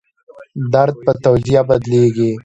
[0.73, 2.31] درد په توجیه بدلېږي.